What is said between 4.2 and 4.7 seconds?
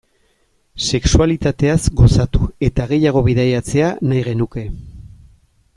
genuke.